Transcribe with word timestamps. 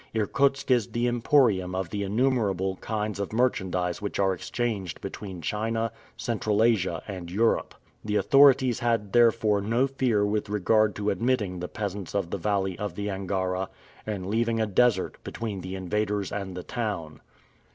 Irkutsk 0.15 0.71
is 0.71 0.87
the 0.87 1.07
emporium 1.07 1.75
of 1.75 1.91
the 1.91 2.01
innumerable 2.01 2.77
kinds 2.77 3.19
of 3.19 3.31
merchandise 3.31 4.01
which 4.01 4.17
are 4.17 4.33
exchanged 4.33 4.99
between 4.99 5.43
China, 5.43 5.91
Central 6.17 6.63
Asia, 6.63 7.03
and 7.07 7.29
Europe. 7.29 7.75
The 8.03 8.15
authorities 8.15 8.79
had 8.79 9.13
therefore 9.13 9.61
no 9.61 9.85
fear 9.85 10.25
with 10.25 10.49
regard 10.49 10.95
to 10.95 11.11
admitting 11.11 11.59
the 11.59 11.67
peasants 11.67 12.15
of 12.15 12.31
the 12.31 12.39
valley 12.39 12.79
of 12.79 12.95
the 12.95 13.11
Angara, 13.11 13.69
and 14.03 14.25
leaving 14.25 14.59
a 14.59 14.65
desert 14.65 15.23
between 15.23 15.61
the 15.61 15.75
invaders 15.75 16.31
and 16.31 16.57
the 16.57 16.63
town. 16.63 17.21